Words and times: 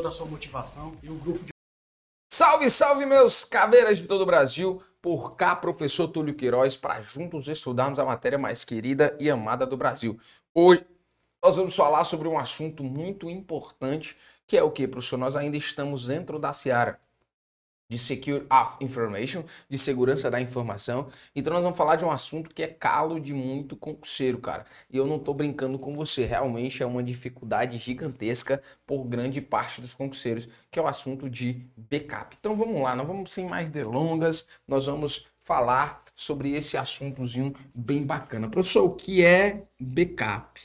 toda 0.00 0.08
a 0.08 0.12
sua 0.12 0.24
motivação 0.24 0.96
e 1.02 1.10
o 1.10 1.14
grupo 1.14 1.44
de 1.44 1.50
Salve, 2.32 2.70
salve, 2.70 3.04
meus 3.04 3.44
caveiras 3.44 3.98
de 3.98 4.06
todo 4.06 4.22
o 4.22 4.26
Brasil! 4.26 4.82
Por 5.02 5.36
cá, 5.36 5.54
professor 5.54 6.08
Túlio 6.08 6.34
Queiroz, 6.34 6.74
para 6.74 7.02
juntos 7.02 7.46
estudarmos 7.48 7.98
a 7.98 8.04
matéria 8.04 8.38
mais 8.38 8.64
querida 8.64 9.14
e 9.20 9.28
amada 9.28 9.66
do 9.66 9.76
Brasil. 9.76 10.18
Hoje 10.54 10.86
nós 11.44 11.56
vamos 11.56 11.76
falar 11.76 12.04
sobre 12.04 12.28
um 12.28 12.38
assunto 12.38 12.82
muito 12.82 13.28
importante, 13.28 14.16
que 14.46 14.56
é 14.56 14.62
o 14.62 14.70
que, 14.70 14.88
professor? 14.88 15.18
Nós 15.18 15.36
ainda 15.36 15.58
estamos 15.58 16.06
dentro 16.06 16.38
da 16.38 16.50
seara 16.50 16.98
de 17.90 17.98
Secure 17.98 18.46
of 18.48 18.76
Information, 18.80 19.42
de 19.68 19.76
segurança 19.76 20.30
da 20.30 20.40
informação. 20.40 21.08
Então 21.34 21.52
nós 21.52 21.64
vamos 21.64 21.76
falar 21.76 21.96
de 21.96 22.04
um 22.04 22.10
assunto 22.10 22.54
que 22.54 22.62
é 22.62 22.68
calo 22.68 23.18
de 23.20 23.34
muito 23.34 23.76
concurseiro, 23.76 24.38
cara. 24.38 24.64
E 24.88 24.96
eu 24.96 25.06
não 25.06 25.18
tô 25.18 25.34
brincando 25.34 25.76
com 25.76 25.92
você, 25.92 26.24
realmente 26.24 26.82
é 26.82 26.86
uma 26.86 27.02
dificuldade 27.02 27.76
gigantesca 27.78 28.62
por 28.86 29.04
grande 29.04 29.40
parte 29.40 29.80
dos 29.80 29.92
concurseiros, 29.92 30.48
que 30.70 30.78
é 30.78 30.82
o 30.82 30.86
assunto 30.86 31.28
de 31.28 31.66
backup. 31.76 32.36
Então 32.38 32.56
vamos 32.56 32.80
lá, 32.80 32.94
não 32.94 33.04
vamos 33.04 33.32
sem 33.32 33.48
mais 33.48 33.68
delongas, 33.68 34.46
nós 34.68 34.86
vamos 34.86 35.26
falar 35.40 36.04
sobre 36.14 36.52
esse 36.52 36.76
assuntozinho 36.76 37.52
bem 37.74 38.04
bacana. 38.06 38.48
Professor, 38.48 38.84
o 38.84 38.94
que 38.94 39.24
é 39.24 39.64
backup? 39.80 40.60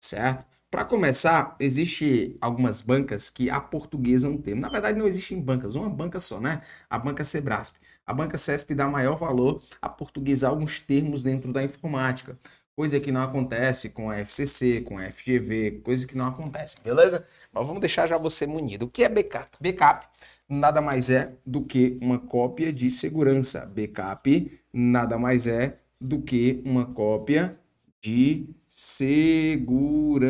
Certo? 0.00 0.46
Para 0.70 0.84
começar, 0.84 1.56
existe 1.58 2.36
algumas 2.40 2.80
bancas 2.80 3.28
que 3.28 3.50
aportuguesam 3.50 4.34
o 4.36 4.38
termo. 4.38 4.60
Na 4.60 4.68
verdade, 4.68 4.96
não 4.98 5.06
existem 5.06 5.40
bancas, 5.40 5.74
uma 5.74 5.90
banca 5.90 6.20
só, 6.20 6.40
né? 6.40 6.62
A 6.88 6.96
banca 6.96 7.24
Sebrasp. 7.24 7.74
A 8.06 8.14
banca 8.14 8.38
CESP 8.38 8.74
dá 8.74 8.86
maior 8.86 9.16
valor 9.16 9.62
a 9.82 9.88
portuguesar 9.88 10.50
alguns 10.50 10.78
termos 10.78 11.24
dentro 11.24 11.52
da 11.52 11.62
informática. 11.62 12.38
Coisa 12.76 13.00
que 13.00 13.10
não 13.10 13.20
acontece 13.22 13.88
com 13.90 14.10
a 14.10 14.18
FCC, 14.18 14.80
com 14.82 14.96
a 14.96 15.10
FGV, 15.10 15.80
coisa 15.82 16.06
que 16.06 16.16
não 16.16 16.26
acontece, 16.26 16.76
beleza? 16.82 17.26
Mas 17.52 17.66
vamos 17.66 17.80
deixar 17.80 18.06
já 18.06 18.16
você 18.16 18.46
munido. 18.46 18.86
O 18.86 18.88
que 18.88 19.02
é 19.02 19.08
backup? 19.08 19.56
Backup 19.60 20.06
nada 20.48 20.80
mais 20.80 21.10
é 21.10 21.32
do 21.46 21.64
que 21.64 21.98
uma 22.00 22.18
cópia 22.18 22.72
de 22.72 22.90
segurança. 22.90 23.66
Backup 23.66 24.60
nada 24.72 25.18
mais 25.18 25.46
é 25.48 25.78
do 26.00 26.22
que 26.22 26.62
uma 26.64 26.86
cópia 26.86 27.58
de 28.00 28.48
segurança. 28.70 30.22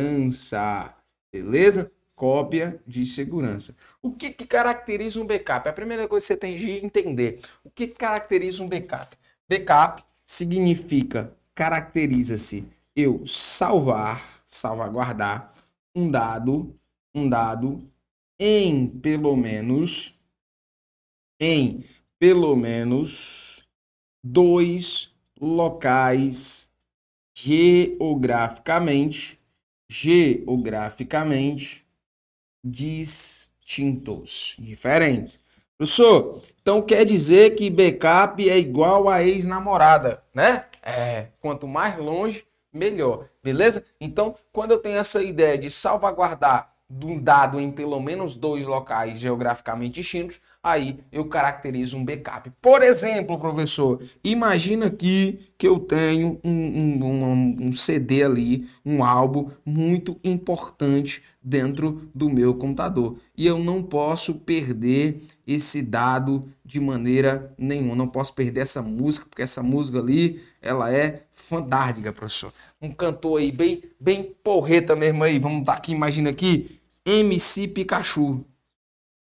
Beleza? 1.31 1.93
Cópia 2.17 2.83
de 2.87 3.05
segurança. 3.05 3.77
O 4.01 4.11
que, 4.13 4.31
que 4.31 4.47
caracteriza 4.47 5.21
um 5.21 5.27
backup? 5.27 5.69
A 5.69 5.73
primeira 5.73 6.09
coisa 6.09 6.25
que 6.25 6.29
você 6.29 6.37
tem 6.37 6.57
de 6.57 6.71
entender. 6.85 7.41
O 7.63 7.71
que 7.71 7.87
caracteriza 7.87 8.63
um 8.63 8.69
backup? 8.69 9.15
Backup 9.49 10.03
significa, 10.27 11.37
caracteriza-se 11.55 12.65
eu 12.97 13.27
salvar, 13.27 14.43
salvaguardar 14.47 15.53
um 15.95 16.11
dado, 16.11 16.75
um 17.15 17.29
dado 17.29 17.87
em 18.39 18.87
pelo 18.87 19.37
menos 19.37 20.19
em 21.39 21.85
pelo 22.19 22.57
menos 22.57 23.69
dois 24.23 25.13
locais 25.41 26.70
geograficamente, 27.43 29.41
geograficamente 29.89 31.87
distintos, 32.63 34.55
diferentes. 34.59 35.41
Professor, 35.77 36.43
então 36.61 36.83
quer 36.83 37.07
dizer 37.07 37.55
que 37.55 37.71
backup 37.71 38.49
é 38.49 38.59
igual 38.59 39.09
a 39.09 39.23
ex-namorada, 39.23 40.23
né? 40.35 40.67
É, 40.83 41.29
quanto 41.41 41.67
mais 41.67 41.97
longe, 41.99 42.45
melhor, 42.73 43.31
beleza? 43.43 43.85
Então, 43.99 44.37
quando 44.53 44.73
eu 44.73 44.79
tenho 44.79 44.99
essa 44.99 45.23
ideia 45.23 45.57
de 45.57 45.71
salvaguardar 45.71 46.70
um 46.91 47.19
dado 47.19 47.61
em 47.61 47.71
pelo 47.71 48.01
menos 48.01 48.35
dois 48.35 48.67
locais 48.67 49.21
geograficamente 49.21 50.01
distintos, 50.01 50.41
aí 50.63 50.99
eu 51.13 51.25
caracterizo 51.27 51.97
um 51.97 52.05
backup. 52.05 52.51
Por 52.61 52.83
exemplo, 52.83 53.39
professor, 53.39 54.03
imagina 54.25 54.87
aqui 54.87 55.39
que 55.57 55.69
eu 55.69 55.79
tenho 55.79 56.41
um, 56.43 56.51
um, 56.51 57.57
um, 57.67 57.73
CD 57.73 58.25
ali, 58.25 58.67
um 58.85 59.05
álbum 59.05 59.51
muito 59.65 60.19
importante 60.25 61.23
dentro 61.43 62.09
do 62.15 62.29
meu 62.29 62.55
computador. 62.55 63.17
E 63.37 63.47
eu 63.47 63.59
não 63.59 63.83
posso 63.83 64.35
perder 64.35 65.23
esse 65.47 65.83
dado 65.83 66.49
de 66.65 66.81
maneira 66.81 67.55
nenhuma. 67.59 67.95
Não 67.95 68.09
posso 68.09 68.35
perder 68.35 68.61
essa 68.61 68.83
música, 68.83 69.27
porque 69.29 69.43
essa 69.43 69.63
música 69.63 69.99
ali, 69.99 70.41
ela 70.61 70.93
é 70.93 71.25
fantástica, 71.33 72.13
professor. 72.13 72.53
Um 72.81 72.93
cantor 72.93 73.41
aí 73.41 73.51
bem, 73.53 73.83
bem 73.99 74.35
porreta 74.43 74.95
mesmo 74.97 75.25
aí. 75.25 75.39
Vamos 75.39 75.61
estar 75.61 75.75
aqui, 75.75 75.93
imagina 75.93 76.31
aqui, 76.31 76.80
MC 77.05 77.69
Pikachu. 77.69 78.45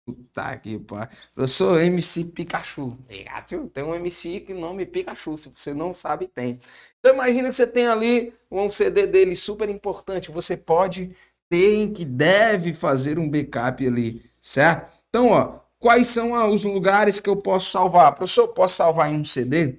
Puta 0.06 0.58
que 0.58 0.78
pariu. 0.78 1.08
Eu 1.36 1.48
sou 1.48 1.78
MC 1.78 2.24
Pikachu. 2.24 2.98
Ligado? 3.08 3.68
Tem 3.70 3.82
um 3.82 3.94
MC 3.94 4.40
que 4.40 4.52
nome 4.52 4.84
Pikachu. 4.84 5.36
Se 5.36 5.50
você 5.54 5.72
não 5.72 5.94
sabe, 5.94 6.28
tem. 6.28 6.60
Então 7.00 7.14
imagina 7.14 7.48
que 7.48 7.54
você 7.54 7.66
tem 7.66 7.86
ali 7.86 8.34
um 8.50 8.70
CD 8.70 9.06
dele 9.06 9.34
super 9.34 9.68
importante. 9.70 10.30
Você 10.30 10.56
pode, 10.56 11.16
tem 11.48 11.92
que 11.92 12.04
deve 12.04 12.72
fazer 12.72 13.18
um 13.18 13.28
backup 13.28 13.86
ali, 13.86 14.22
certo? 14.40 14.92
Então, 15.08 15.28
ó, 15.28 15.60
quais 15.78 16.08
são 16.08 16.52
os 16.52 16.64
lugares 16.64 17.18
que 17.18 17.30
eu 17.30 17.36
posso 17.36 17.70
salvar? 17.70 18.14
Professor, 18.14 18.48
posso 18.48 18.76
salvar 18.76 19.10
em 19.10 19.20
um 19.20 19.24
CD? 19.24 19.78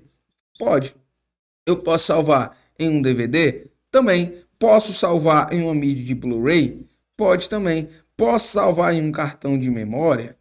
Pode. 0.58 0.96
Eu 1.68 1.82
posso 1.84 2.06
salvar 2.06 2.58
em 2.80 2.90
um 2.90 3.02
DVD? 3.02 3.68
Também. 3.92 4.44
Posso 4.58 4.94
salvar 4.94 5.54
em 5.54 5.62
uma 5.62 5.74
mídia 5.76 6.04
de 6.04 6.16
Blu-ray? 6.16 6.88
Pode 7.18 7.50
também. 7.50 7.90
Posso 8.18 8.48
salvar 8.48 8.94
em 8.94 9.02
um 9.02 9.12
cartão 9.12 9.58
de 9.58 9.70
memória? 9.70 10.38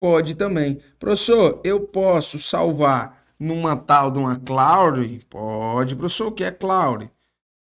Pode 0.00 0.34
também. 0.34 0.80
Professor, 0.98 1.60
eu 1.64 1.80
posso 1.86 2.38
salvar 2.38 3.22
numa 3.38 3.76
tal 3.76 4.10
de 4.10 4.18
uma 4.18 4.36
cloud? 4.38 5.26
Pode, 5.28 5.96
professor. 5.96 6.28
O 6.28 6.32
que 6.32 6.44
é 6.44 6.50
cloud? 6.50 7.10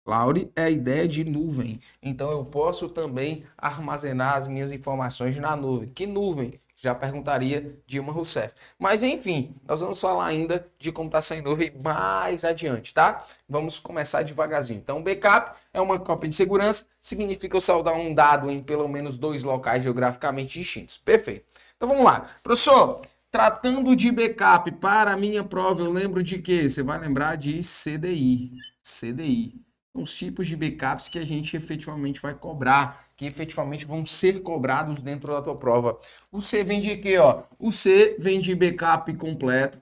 Cloud 0.05 0.51
é 0.57 0.65
a 0.65 0.71
ideia 0.71 1.07
de 1.07 1.25
nuvem. 1.25 1.81
Então 2.03 2.31
eu 2.31 2.45
posso 2.45 2.89
também 2.89 3.45
armazenar 3.57 4.37
as 4.37 4.49
minhas 4.49 4.73
informações 4.73 5.37
na 5.39 5.55
nuvem. 5.55 5.89
Que 5.89 6.07
nuvem? 6.07 6.59
Já 6.83 6.97
perguntaria 6.97 7.79
Dilma 7.87 8.13
Rousseff. 8.13 8.57
Mas 8.77 9.05
enfim, 9.05 9.55
nós 9.65 9.81
vamos 9.81 10.01
falar 10.01 10.27
ainda 10.27 10.67
de 10.81 10.91
computação 10.91 11.37
em 11.37 11.41
nuvem 11.41 11.73
mais 11.81 12.45
adiante, 12.45 12.93
tá? 12.93 13.25
Vamos 13.49 13.79
começar 13.79 14.23
devagarzinho. 14.23 14.81
Então, 14.81 15.01
backup 15.01 15.57
é 15.73 15.81
uma 15.81 16.01
cópia 16.01 16.29
de 16.29 16.35
segurança, 16.35 16.85
significa 17.01 17.57
eu 17.57 17.61
salvar 17.61 17.95
um 17.95 18.13
dado 18.13 18.51
em 18.51 18.61
pelo 18.61 18.89
menos 18.89 19.17
dois 19.17 19.45
locais 19.45 19.85
geograficamente 19.85 20.59
distintos. 20.59 20.99
Perfeito. 20.99 21.47
Então 21.77 21.89
vamos 21.89 22.05
lá. 22.05 22.27
Professor, 22.43 23.01
tratando 23.31 23.95
de 23.95 24.11
backup 24.11 24.73
para 24.73 25.13
a 25.13 25.17
minha 25.17 25.45
prova, 25.45 25.83
eu 25.83 25.93
lembro 25.93 26.21
de 26.21 26.41
quê? 26.41 26.69
Você 26.69 26.83
vai 26.83 26.99
lembrar 26.99 27.37
de 27.37 27.61
CDI. 27.61 28.51
CDI 28.83 29.72
os 29.95 30.15
tipos 30.15 30.47
de 30.47 30.57
backups 30.57 31.09
que 31.09 31.19
a 31.19 31.25
gente 31.25 31.57
efetivamente 31.57 32.21
vai 32.21 32.35
cobrar, 32.35 33.07
que 33.17 33.27
efetivamente 33.27 33.85
vão 33.85 34.07
ser 34.07 34.43
cobrados 34.43 35.01
dentro 35.01 35.33
da 35.33 35.43
tua 35.43 35.57
prova. 35.57 35.99
O 36.31 36.41
C 36.41 36.65
vem 36.65 36.81
de 36.81 36.97
quê? 36.97 37.19
Ó? 37.19 37.43
O 37.59 37.71
C 37.71 38.17
vem 38.19 38.41
de 38.41 38.55
backup 38.55 39.13
completo. 39.15 39.81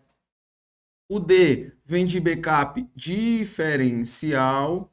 O 1.09 1.19
D 1.19 1.73
vem 1.85 2.07
de 2.07 2.21
backup 2.21 2.89
diferencial. 2.95 4.93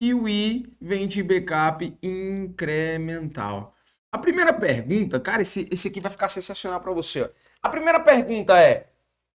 E 0.00 0.12
o 0.12 0.28
I 0.28 0.64
vem 0.80 1.06
de 1.06 1.22
backup 1.22 1.96
incremental. 2.02 3.72
A 4.10 4.18
primeira 4.18 4.52
pergunta, 4.52 5.20
cara, 5.20 5.42
esse, 5.42 5.68
esse 5.70 5.88
aqui 5.88 6.00
vai 6.00 6.10
ficar 6.10 6.28
sensacional 6.28 6.80
para 6.80 6.92
você. 6.92 7.22
Ó. 7.22 7.28
A 7.62 7.70
primeira 7.70 8.00
pergunta 8.00 8.58
é: 8.58 8.88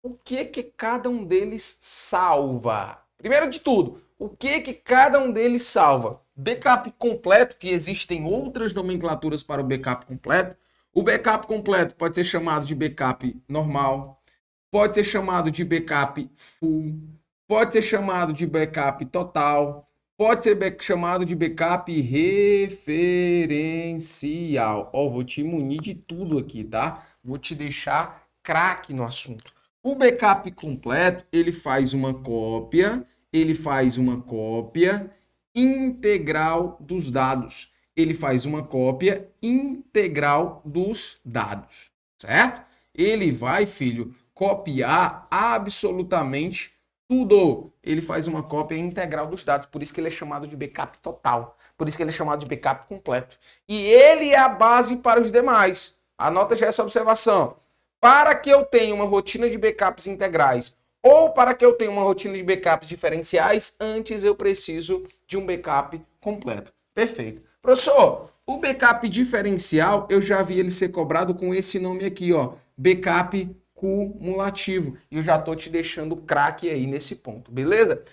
o 0.03 0.15
que 0.15 0.45
que 0.45 0.63
cada 0.63 1.09
um 1.09 1.25
deles 1.25 1.79
salva? 1.81 3.03
Primeiro 3.19 3.51
de 3.51 3.61
tudo, 3.61 4.01
o 4.23 4.29
que 4.29 4.61
que 4.61 4.73
cada 4.73 5.19
um 5.19 5.33
deles 5.33 5.65
salva? 5.65 6.23
Backup 6.37 6.93
completo, 6.93 7.59
que 7.59 7.71
existem 7.71 8.25
outras 8.25 8.73
nomenclaturas 8.73 9.43
para 9.43 9.61
o 9.61 9.65
backup 9.65 10.07
completo. 10.07 10.57
O 10.95 11.03
backup 11.03 11.49
completo 11.49 11.97
pode 11.97 12.15
ser 12.15 12.23
chamado 12.23 12.65
de 12.65 12.73
backup 12.73 13.43
normal, 13.49 14.23
pode 14.71 14.95
ser 14.95 15.03
chamado 15.03 15.51
de 15.51 15.65
backup 15.65 16.31
full, 16.37 17.01
pode 17.49 17.73
ser 17.73 17.83
chamado 17.83 18.33
de 18.33 18.47
backup 18.47 19.05
total, 19.07 19.89
pode 20.17 20.45
ser 20.45 20.77
chamado 20.81 21.27
de 21.27 21.35
backup 21.35 21.91
referencial. 22.01 24.89
Ó, 24.93 25.07
oh, 25.07 25.11
vou 25.11 25.25
te 25.25 25.43
munir 25.43 25.81
de 25.81 25.97
tudo 25.97 26.39
aqui, 26.39 26.63
tá? 26.63 27.05
Vou 27.25 27.39
te 27.39 27.57
deixar 27.57 28.29
craque 28.41 28.95
no 28.95 29.03
assunto. 29.03 29.53
O 29.83 29.97
backup 29.97 30.49
completo, 30.53 31.25
ele 31.33 31.51
faz 31.51 31.93
uma 31.93 32.15
cópia 32.15 33.05
ele 33.33 33.55
faz 33.55 33.97
uma 33.97 34.21
cópia 34.21 35.11
integral 35.55 36.77
dos 36.81 37.11
dados. 37.11 37.73
Ele 37.97 38.15
faz 38.15 38.45
uma 38.45 38.63
cópia 38.63 39.29
integral 39.43 40.63
dos 40.65 41.21
dados, 41.25 41.91
certo? 42.19 42.63
Ele 42.95 43.33
vai, 43.33 43.67
filho, 43.67 44.15
copiar 44.35 45.27
absolutamente 45.31 46.73
tudo. 47.09 47.71
Ele 47.83 48.01
faz 48.01 48.27
uma 48.27 48.43
cópia 48.43 48.77
integral 48.77 49.27
dos 49.27 49.45
dados, 49.45 49.67
por 49.67 49.83
isso 49.83 49.93
que 49.93 50.01
ele 50.01 50.09
é 50.09 50.11
chamado 50.11 50.47
de 50.47 50.57
backup 50.57 50.99
total, 50.99 51.57
por 51.77 51.87
isso 51.87 51.97
que 51.97 52.03
ele 52.03 52.11
é 52.11 52.15
chamado 52.15 52.41
de 52.41 52.47
backup 52.47 52.89
completo. 52.89 53.39
E 53.69 53.83
ele 53.85 54.31
é 54.31 54.39
a 54.39 54.49
base 54.49 54.97
para 54.97 55.21
os 55.21 55.31
demais. 55.31 55.95
Anota 56.17 56.57
já 56.57 56.67
essa 56.67 56.83
observação. 56.83 57.57
Para 58.01 58.35
que 58.35 58.51
eu 58.51 58.65
tenha 58.65 58.95
uma 58.95 59.05
rotina 59.05 59.49
de 59.49 59.59
backups 59.59 60.07
integrais 60.07 60.75
ou 61.03 61.31
para 61.31 61.55
que 61.55 61.65
eu 61.65 61.73
tenha 61.73 61.91
uma 61.91 62.03
rotina 62.03 62.37
de 62.37 62.43
backups 62.43 62.89
diferenciais, 62.89 63.75
antes 63.81 64.23
eu 64.23 64.37
preciso 64.37 65.05
de 65.27 65.37
um 65.37 65.45
backup 65.45 66.01
completo. 66.21 66.73
Perfeito. 66.95 67.43
Professor, 67.61 68.31
o 68.47 68.59
backup 68.59 69.09
diferencial, 69.09 70.07
eu 70.09 70.21
já 70.23 70.43
vi 70.43 70.59
ele 70.59 70.71
ser 70.71 70.91
cobrado 70.91 71.35
com 71.35 71.55
esse 71.55 71.79
nome 71.79 72.05
aqui, 72.05 72.33
ó, 72.33 72.55
backup 72.77 73.51
cumulativo. 73.75 74.97
E 75.11 75.17
eu 75.17 75.23
já 75.23 75.39
tô 75.39 75.55
te 75.55 75.69
deixando 75.69 76.17
craque 76.17 76.71
aí 76.71 76.87
nesse 76.87 77.17
ponto, 77.17 77.51
beleza? 77.51 78.05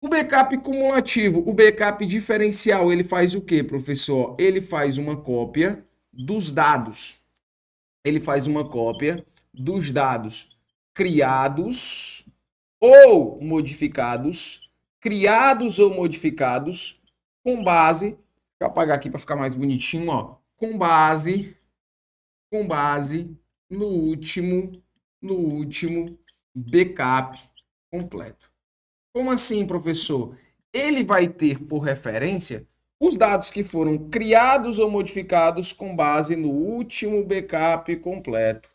O 0.00 0.08
backup 0.08 0.56
cumulativo, 0.58 1.42
o 1.46 1.52
backup 1.52 2.04
diferencial, 2.06 2.90
ele 2.90 3.04
faz 3.04 3.34
o 3.34 3.40
que, 3.40 3.62
professor? 3.62 4.34
Ele 4.38 4.60
faz 4.60 4.98
uma 4.98 5.16
cópia 5.16 5.84
dos 6.12 6.50
dados. 6.50 7.16
Ele 8.04 8.20
faz 8.20 8.46
uma 8.46 8.68
cópia 8.68 9.24
dos 9.54 9.92
dados 9.92 10.51
criados 10.94 12.24
ou 12.80 13.40
modificados, 13.40 14.70
criados 15.00 15.78
ou 15.78 15.94
modificados 15.94 17.00
com 17.44 17.62
base, 17.62 18.18
eu 18.60 18.66
apagar 18.66 18.96
aqui 18.96 19.10
para 19.10 19.18
ficar 19.18 19.36
mais 19.36 19.54
bonitinho, 19.54 20.10
ó, 20.10 20.36
com 20.56 20.76
base 20.78 21.56
com 22.52 22.66
base 22.66 23.34
no 23.70 23.86
último 23.86 24.82
no 25.22 25.34
último 25.34 26.18
backup 26.54 27.40
completo. 27.90 28.50
Como 29.14 29.30
assim, 29.30 29.66
professor? 29.66 30.36
Ele 30.72 31.04
vai 31.04 31.28
ter 31.28 31.58
por 31.64 31.78
referência 31.78 32.66
os 33.00 33.16
dados 33.16 33.50
que 33.50 33.64
foram 33.64 34.10
criados 34.10 34.78
ou 34.78 34.90
modificados 34.90 35.72
com 35.72 35.94
base 35.94 36.36
no 36.36 36.50
último 36.50 37.24
backup 37.24 37.96
completo. 37.96 38.71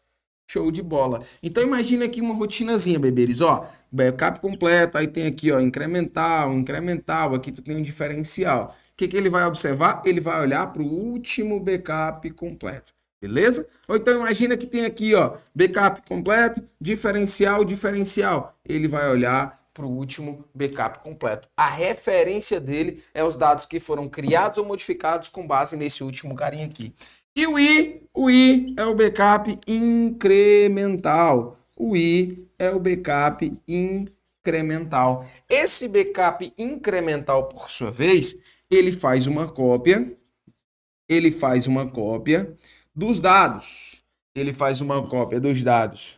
Show 0.50 0.72
de 0.72 0.82
bola. 0.82 1.24
Então 1.44 1.62
imagina 1.62 2.06
aqui 2.06 2.22
uma 2.22 2.34
rotinazinha, 2.34 2.98
bebês, 2.98 3.42
ó, 3.42 3.70
backup 3.92 4.40
completo, 4.40 4.98
aí 4.98 5.06
tem 5.06 5.28
aqui, 5.28 5.52
ó, 5.52 5.60
incremental, 5.60 6.54
incremental, 6.54 7.36
aqui 7.36 7.52
tu 7.52 7.62
tem 7.62 7.76
um 7.76 7.82
diferencial. 7.82 8.74
O 8.94 8.96
que, 8.96 9.10
que 9.10 9.18
ele 9.18 9.30
vai 9.30 9.44
observar? 9.44 10.02
Ele 10.06 10.22
vai 10.22 10.40
olhar 10.42 10.72
para 10.72 10.82
o 10.82 10.86
último 10.86 11.60
backup 11.60 12.32
completo. 12.32 12.94
Beleza? 13.22 13.68
Ou 13.90 13.98
então 13.98 14.14
imagina 14.14 14.56
que 14.56 14.66
tem 14.66 14.86
aqui, 14.86 15.14
ó, 15.16 15.36
backup 15.54 16.02
completo, 16.08 16.64
diferencial, 16.80 17.66
diferencial. 17.66 18.56
Ele 18.64 18.88
vai 18.88 19.10
olhar 19.10 19.68
para 19.74 19.86
o 19.86 19.92
último 19.92 20.46
backup 20.56 21.00
completo. 21.00 21.50
A 21.58 21.68
referência 21.68 22.60
dele 22.60 23.04
é 23.14 23.24
os 23.24 23.36
dados 23.36 23.66
que 23.66 23.80
foram 23.80 24.08
criados 24.08 24.58
ou 24.58 24.66
modificados 24.66 25.30
com 25.30 25.46
base 25.46 25.76
nesse 25.76 26.04
último 26.04 26.36
carinha 26.36 26.66
aqui. 26.66 26.94
E 27.38 27.46
o 27.46 27.58
I, 27.60 28.02
o 28.16 28.32
I 28.32 28.74
é 28.76 28.84
o 28.84 28.96
backup 28.96 29.60
incremental. 29.68 31.60
O 31.78 31.96
I 31.96 32.50
é 32.58 32.72
o 32.72 32.80
backup 32.80 33.62
incremental. 33.68 35.24
Esse 35.48 35.88
backup 35.88 36.52
incremental, 36.58 37.48
por 37.48 37.70
sua 37.70 37.92
vez, 37.92 38.36
ele 38.72 38.92
faz 38.92 39.28
uma 39.28 39.48
cópia, 39.48 40.18
ele 41.08 41.32
faz 41.32 41.68
uma 41.68 41.88
cópia 41.88 42.58
dos 42.96 43.20
dados. 43.20 44.04
Ele 44.34 44.52
faz 44.52 44.82
uma 44.82 45.08
cópia 45.08 45.40
dos 45.40 45.62
dados 45.62 46.18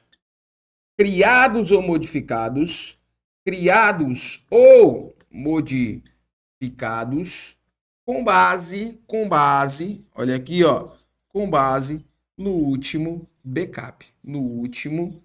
criados 0.98 1.74
ou 1.74 1.82
modificados, 1.82 2.98
criados 3.46 4.46
ou 4.50 5.14
modificados 5.30 7.58
com 8.06 8.24
base, 8.24 8.98
com 9.06 9.28
base, 9.30 10.04
olha 10.16 10.36
aqui, 10.36 10.64
ó, 10.64 10.98
com 11.30 11.50
base 11.50 12.06
no 12.38 12.52
último 12.52 13.28
backup, 13.44 14.06
no 14.24 14.40
último 14.40 15.22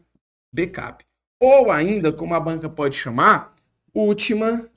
backup. 0.53 1.05
Ou 1.41 1.71
ainda, 1.71 2.13
como 2.13 2.35
a 2.35 2.41
banca 2.41 2.69
pode 2.69 2.97
chamar, 2.97 3.53
última 3.93 4.69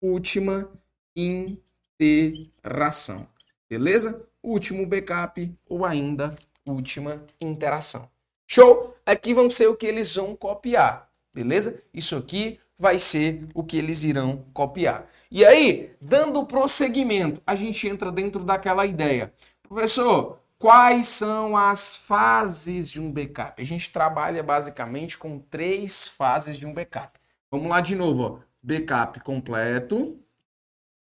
última 0.00 0.70
interação. 1.16 3.26
Beleza? 3.68 4.22
Último 4.42 4.86
backup 4.86 5.52
ou 5.68 5.84
ainda 5.84 6.34
última 6.64 7.24
interação. 7.40 8.08
Show? 8.46 8.96
Aqui 9.04 9.34
vão 9.34 9.50
ser 9.50 9.66
o 9.66 9.76
que 9.76 9.86
eles 9.86 10.14
vão 10.14 10.36
copiar. 10.36 11.10
Beleza? 11.34 11.82
Isso 11.92 12.16
aqui 12.16 12.60
vai 12.78 12.98
ser 12.98 13.46
o 13.54 13.64
que 13.64 13.76
eles 13.76 14.04
irão 14.04 14.44
copiar. 14.52 15.08
E 15.30 15.44
aí, 15.44 15.90
dando 16.00 16.46
prosseguimento, 16.46 17.42
a 17.46 17.56
gente 17.56 17.88
entra 17.88 18.12
dentro 18.12 18.44
daquela 18.44 18.86
ideia. 18.86 19.32
Professor, 19.62 20.38
Quais 20.58 21.08
são 21.08 21.54
as 21.54 21.96
fases 21.96 22.90
de 22.90 22.98
um 22.98 23.12
backup? 23.12 23.60
A 23.60 23.64
gente 23.64 23.92
trabalha 23.92 24.42
basicamente 24.42 25.18
com 25.18 25.38
três 25.38 26.08
fases 26.08 26.56
de 26.56 26.64
um 26.66 26.72
backup. 26.72 27.20
Vamos 27.50 27.68
lá 27.68 27.82
de 27.82 27.94
novo, 27.94 28.22
ó. 28.22 28.38
Backup 28.62 29.20
completo, 29.20 30.18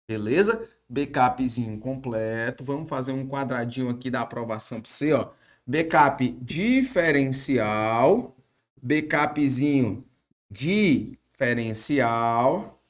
beleza? 0.07 0.69
Backupzinho 0.89 1.79
completo. 1.79 2.63
Vamos 2.63 2.87
fazer 2.89 3.11
um 3.13 3.27
quadradinho 3.27 3.89
aqui 3.89 4.09
da 4.11 4.21
aprovação 4.21 4.81
para 4.81 4.89
você, 4.89 5.13
ó. 5.13 5.31
Backup 5.65 6.27
diferencial, 6.41 8.35
backupzinho 8.81 10.05
diferencial. 10.51 12.81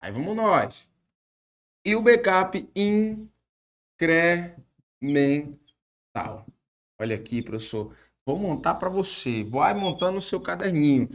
Aí 0.00 0.12
vamos 0.12 0.36
nós. 0.36 0.90
E 1.84 1.94
o 1.94 2.02
backup 2.02 2.68
incremental 2.74 3.28
mental. 5.00 6.46
Olha 7.00 7.14
aqui, 7.16 7.42
professor. 7.42 7.94
Vou 8.26 8.36
montar 8.36 8.74
para 8.74 8.88
você. 8.88 9.44
Vai 9.44 9.72
montando 9.74 10.18
o 10.18 10.22
seu 10.22 10.40
caderninho. 10.40 11.08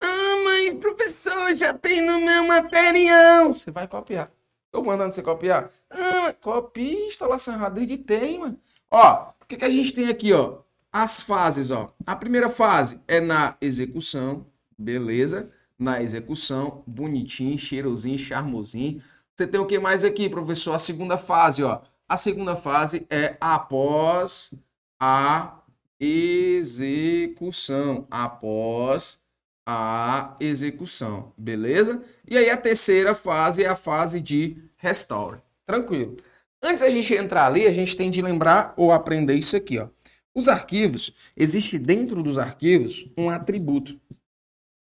Ah, 0.00 0.36
mas 0.44 0.74
professor, 0.74 1.54
já 1.56 1.72
tem 1.74 2.00
no 2.00 2.20
meu 2.20 2.44
material. 2.44 3.52
Você 3.52 3.70
vai 3.70 3.88
copiar. 3.88 4.30
Estou 4.66 4.84
mandando 4.84 5.14
você 5.14 5.22
copiar. 5.22 5.70
Ah, 5.90 6.22
mas 6.22 6.36
copia 6.40 7.06
instalação 7.06 7.54
errada 7.54 7.84
de 7.84 7.96
tem, 7.96 8.38
mano. 8.38 8.58
Ó, 8.90 9.32
o 9.40 9.46
que, 9.46 9.56
que 9.56 9.64
a 9.64 9.70
gente 9.70 9.92
tem 9.92 10.08
aqui, 10.08 10.32
ó? 10.32 10.58
As 10.92 11.22
fases, 11.22 11.70
ó. 11.70 11.92
A 12.06 12.14
primeira 12.14 12.50
fase 12.50 13.00
é 13.08 13.20
na 13.20 13.56
execução, 13.60 14.46
beleza? 14.78 15.50
Na 15.78 16.02
execução, 16.02 16.84
bonitinho, 16.86 17.58
cheirosinho, 17.58 18.18
charmosinho. 18.18 19.02
Você 19.34 19.46
tem 19.46 19.60
o 19.60 19.66
que 19.66 19.78
mais 19.78 20.04
aqui, 20.04 20.28
professor? 20.28 20.74
A 20.74 20.78
segunda 20.78 21.16
fase, 21.16 21.62
ó 21.62 21.80
a 22.08 22.16
segunda 22.16 22.56
fase 22.56 23.06
é 23.08 23.36
após 23.40 24.52
a 25.00 25.60
execução. 26.00 28.06
Após 28.10 29.20
a 29.66 30.36
execução, 30.40 31.32
beleza? 31.38 32.02
E 32.28 32.36
aí 32.36 32.50
a 32.50 32.56
terceira 32.56 33.14
fase 33.14 33.62
é 33.62 33.68
a 33.68 33.76
fase 33.76 34.20
de 34.20 34.56
restore. 34.76 35.40
Tranquilo. 35.64 36.16
Antes 36.60 36.80
da 36.80 36.90
gente 36.90 37.14
entrar 37.14 37.46
ali, 37.46 37.66
a 37.66 37.72
gente 37.72 37.96
tem 37.96 38.10
de 38.10 38.20
lembrar 38.20 38.74
ou 38.76 38.92
aprender 38.92 39.34
isso 39.34 39.56
aqui, 39.56 39.78
ó. 39.78 39.88
Os 40.34 40.48
arquivos, 40.48 41.12
existe 41.36 41.78
dentro 41.78 42.22
dos 42.22 42.38
arquivos 42.38 43.06
um 43.16 43.28
atributo. 43.28 44.00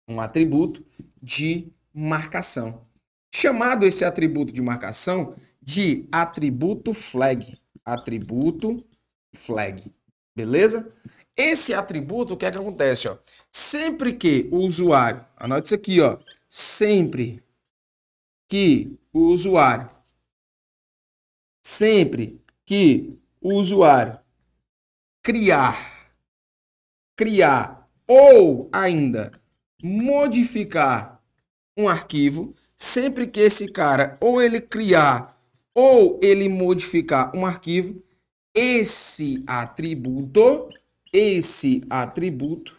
Um 0.07 0.19
atributo 0.19 0.83
de 1.21 1.71
marcação. 1.93 2.81
Chamado 3.33 3.85
esse 3.85 4.03
atributo 4.03 4.51
de 4.51 4.61
marcação 4.61 5.35
de 5.67 6.07
atributo 6.09 6.93
flag. 6.93 7.59
Atributo 7.83 8.87
flag. 9.35 9.93
Beleza? 10.33 10.89
Esse 11.35 11.73
atributo, 11.73 12.33
o 12.33 12.37
que 12.37 12.45
é 12.45 12.51
que 12.51 12.57
acontece? 12.57 13.09
Ó? 13.09 13.17
Sempre 13.51 14.13
que 14.13 14.47
o 14.49 14.59
usuário, 14.59 15.25
anote 15.35 15.65
isso 15.65 15.75
aqui, 15.75 15.99
ó. 15.99 16.19
Sempre 16.47 17.43
que 18.47 18.97
o 19.11 19.27
usuário, 19.27 19.89
sempre 21.61 22.41
que 22.65 23.19
o 23.41 23.55
usuário 23.55 24.17
criar, 25.21 26.13
criar 27.17 27.89
ou 28.07 28.69
ainda 28.71 29.33
modificar 29.83 31.21
um 31.75 31.89
arquivo, 31.89 32.55
sempre 32.77 33.27
que 33.27 33.41
esse 33.41 33.67
cara 33.67 34.17
ou 34.21 34.41
ele 34.41 34.61
criar 34.61 35.36
ou 35.77 36.19
ele 36.23 36.49
modificar 36.49 37.31
um 37.35 37.45
arquivo, 37.45 38.03
esse 38.51 39.43
atributo, 39.45 40.67
esse 41.13 41.83
atributo 41.87 42.75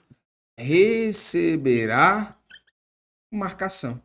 receberá 0.59 2.37
marcação. 3.31 4.02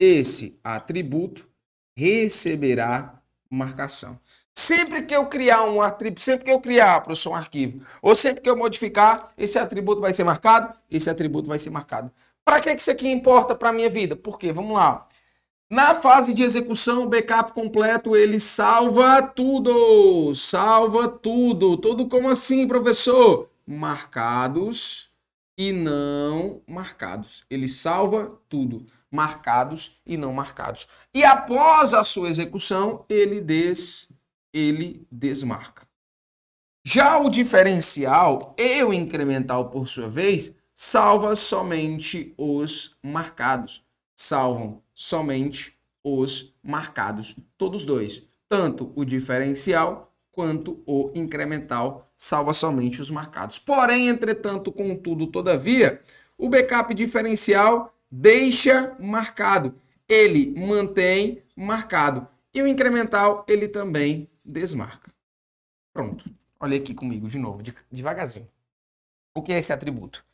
Esse 0.00 0.58
atributo 0.64 1.46
receberá 1.94 3.22
marcação. 3.50 4.18
Sempre 4.54 5.02
que 5.02 5.14
eu 5.14 5.26
criar 5.26 5.64
um 5.64 5.82
atributo, 5.82 6.22
sempre 6.22 6.46
que 6.46 6.50
eu 6.50 6.60
criar, 6.60 7.02
professor, 7.02 7.32
um 7.32 7.34
arquivo, 7.34 7.84
ou 8.00 8.14
sempre 8.14 8.40
que 8.40 8.48
eu 8.48 8.56
modificar, 8.56 9.28
esse 9.36 9.58
atributo 9.58 10.00
vai 10.00 10.14
ser 10.14 10.24
marcado, 10.24 10.74
esse 10.90 11.10
atributo 11.10 11.50
vai 11.50 11.58
ser 11.58 11.68
marcado. 11.68 12.10
Para 12.42 12.60
que 12.60 12.70
isso 12.70 12.90
aqui 12.90 13.08
importa 13.08 13.54
para 13.54 13.68
a 13.68 13.72
minha 13.74 13.90
vida? 13.90 14.16
Porque, 14.16 14.50
vamos 14.52 14.72
lá, 14.72 15.06
Na 15.68 15.96
fase 15.96 16.32
de 16.32 16.44
execução, 16.44 17.02
o 17.02 17.08
backup 17.08 17.52
completo, 17.52 18.14
ele 18.14 18.38
salva 18.38 19.20
tudo, 19.20 20.32
salva 20.32 21.08
tudo. 21.08 21.76
Tudo 21.76 22.06
como 22.06 22.28
assim, 22.28 22.68
professor? 22.68 23.50
Marcados 23.66 25.10
e 25.58 25.72
não 25.72 26.62
marcados. 26.68 27.44
Ele 27.50 27.66
salva 27.66 28.38
tudo, 28.48 28.86
marcados 29.10 30.00
e 30.06 30.16
não 30.16 30.32
marcados. 30.32 30.86
E 31.12 31.24
após 31.24 31.92
a 31.92 32.04
sua 32.04 32.28
execução, 32.28 33.04
ele 33.08 33.40
des 33.40 34.08
ele 34.54 35.04
desmarca. 35.10 35.86
Já 36.84 37.18
o 37.18 37.28
diferencial 37.28 38.54
e 38.56 38.84
o 38.84 38.92
incremental, 38.92 39.68
por 39.68 39.88
sua 39.88 40.08
vez, 40.08 40.54
salva 40.72 41.34
somente 41.34 42.32
os 42.38 42.96
marcados. 43.02 43.84
Salvam 44.14 44.80
somente 44.96 45.78
os 46.02 46.56
marcados, 46.62 47.36
todos 47.58 47.84
dois. 47.84 48.22
Tanto 48.48 48.92
o 48.96 49.04
diferencial 49.04 50.14
quanto 50.32 50.82
o 50.86 51.12
incremental 51.14 52.10
salva 52.16 52.54
somente 52.54 53.02
os 53.02 53.10
marcados. 53.10 53.58
Porém, 53.58 54.08
entretanto, 54.08 54.72
contudo, 54.72 55.26
todavia, 55.26 56.00
o 56.38 56.48
backup 56.48 56.94
diferencial 56.94 57.94
deixa 58.10 58.96
marcado. 58.98 59.74
Ele 60.08 60.54
mantém 60.58 61.42
marcado. 61.54 62.26
E 62.54 62.62
o 62.62 62.66
incremental, 62.66 63.44
ele 63.46 63.68
também 63.68 64.30
desmarca. 64.44 65.12
Pronto. 65.92 66.24
Olha 66.58 66.78
aqui 66.78 66.94
comigo 66.94 67.28
de 67.28 67.38
novo, 67.38 67.62
devagarzinho. 67.92 68.48
O 69.34 69.42
que 69.42 69.52
é 69.52 69.58
esse 69.58 69.72
atributo? 69.72 70.24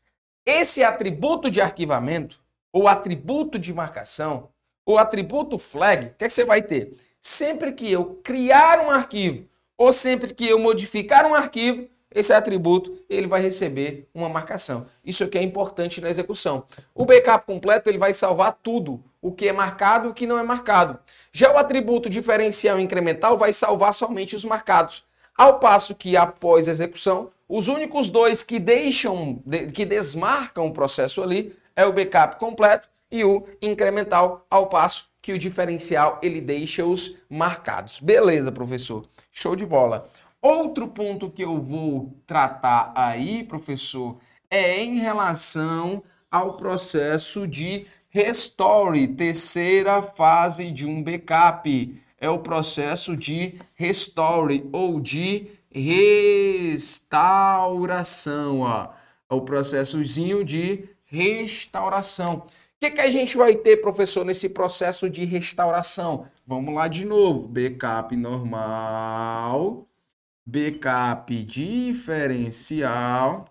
Esse 0.47 0.85
atributo 0.85 1.51
de 1.51 1.61
arquivamento, 1.61 2.42
ou 2.73 2.89
atributo 2.89 3.59
de 3.59 3.73
marcação, 3.73 4.49
ou 4.85 4.99
atributo 4.99 5.59
flag, 5.59 6.07
o 6.07 6.15
que, 6.17 6.25
é 6.25 6.29
que 6.29 6.35
você 6.35 6.45
vai 6.45 6.63
ter? 6.63 6.95
Sempre 7.21 7.73
que 7.73 7.91
eu 7.91 8.21
criar 8.25 8.81
um 8.81 8.91
arquivo, 8.91 9.47
ou 9.77 9.93
sempre 9.93 10.33
que 10.35 10.49
eu 10.49 10.59
modificar 10.59 11.27
um 11.27 11.35
arquivo, 11.35 11.89
esse 12.15 12.33
atributo 12.33 12.97
ele 13.09 13.27
vai 13.27 13.41
receber 13.41 14.09
uma 14.15 14.29
marcação. 14.29 14.87
Isso 15.05 15.25
aqui 15.25 15.39
é 15.39 15.43
importante 15.43 16.01
na 16.01 16.11
execução. 16.11 16.65
O 16.95 17.05
backup 17.05 17.47
completo 17.47 17.89
ele 17.89 17.99
vai 17.99 18.13
salvar 18.13 18.59
tudo, 18.63 19.03
o 19.21 19.33
que 19.33 19.49
é 19.49 19.53
marcado 19.53 20.09
e 20.09 20.11
o 20.11 20.15
que 20.15 20.27
não 20.27 20.39
é 20.39 20.43
marcado. 20.43 20.99
Já 21.33 21.53
o 21.53 21.59
atributo 21.59 22.11
diferencial 22.11 22.79
incremental 22.79 23.39
vai 23.39 23.53
salvar 23.53 23.95
somente 23.95 24.37
os 24.37 24.45
marcados. 24.45 25.05
Ao 25.37 25.59
passo 25.59 25.95
que 25.95 26.17
após 26.17 26.69
a 26.69 26.71
execução, 26.71 27.31
os 27.49 27.69
únicos 27.69 28.11
dois 28.11 28.43
que 28.43 28.59
deixam, 28.59 29.43
que 29.73 29.85
desmarcam 29.85 30.67
o 30.67 30.73
processo 30.73 31.23
ali 31.23 31.57
é 31.77 31.85
o 31.85 31.93
backup 31.93 32.39
completo 32.39 32.89
e 33.11 33.25
o 33.25 33.45
incremental, 33.61 34.47
ao 34.51 34.69
passo 34.69 35.11
que 35.21 35.33
o 35.33 35.39
diferencial 35.39 36.21
ele 36.23 36.41
deixa 36.41 36.85
os 36.85 37.17
marcados. 37.29 38.01
Beleza, 38.01 38.51
professor. 38.51 39.05
Show 39.31 39.55
de 39.55 39.65
bola. 39.65 40.09
Outro 40.41 40.89
ponto 40.89 41.31
que 41.31 41.45
eu 41.45 41.61
vou 41.61 42.17
tratar 42.27 42.93
aí, 42.97 43.45
professor, 43.45 44.19
é 44.51 44.83
em 44.83 44.99
relação 44.99 46.03
ao 46.29 46.57
processo 46.57 47.47
de 47.47 47.87
restore, 48.09 49.07
terceira 49.07 50.03
fase 50.03 50.73
de 50.73 50.85
um 50.87 51.03
backup. 51.03 52.03
É 52.19 52.29
o 52.29 52.41
processo 52.41 53.17
de 53.17 53.61
restore 53.75 54.69
ou 54.73 54.99
de 55.01 55.47
restauração, 55.71 58.61
ó. 58.61 58.89
É 59.31 59.35
o 59.35 59.41
processozinho 59.41 60.45
de 60.45 60.92
restauração. 61.13 62.35
O 62.35 62.45
que, 62.81 62.91
que 62.91 63.01
a 63.01 63.11
gente 63.11 63.37
vai 63.37 63.55
ter, 63.55 63.77
professor, 63.77 64.25
nesse 64.25 64.49
processo 64.49 65.09
de 65.09 65.25
restauração? 65.25 66.27
Vamos 66.45 66.75
lá 66.75 66.89
de 66.89 67.05
novo. 67.05 67.47
Backup 67.47 68.17
normal 68.17 69.87
backup 70.45 71.33
diferencial, 71.45 73.47